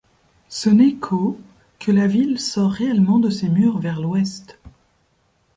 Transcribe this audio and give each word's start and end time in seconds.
Ce 0.49 0.67
n’est 0.67 0.95
qu’au 0.95 1.39
que 1.77 1.91
la 1.91 2.07
ville 2.07 2.39
sort 2.39 2.71
réellement 2.71 3.19
de 3.19 3.29
ses 3.29 3.49
murs 3.49 3.77
vers 3.77 3.99
l’ouest. 4.01 4.59